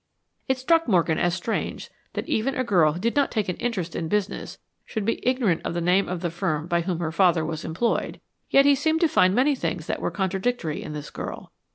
[0.47, 3.95] It struck Morgan as strange that even a girl who did not take an interest
[3.95, 7.45] in business should be ignorant of the name of the firm by whom her father
[7.45, 8.19] was employed,
[8.49, 11.51] yet he seemed to find many things that were contradictory in this girl.